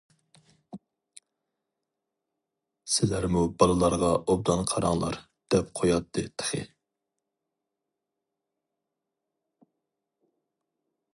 [2.93, 6.65] سىلەرمۇ بالىلارغا ئوبدان قاراڭلار-دەپ قوياتتى تېخى.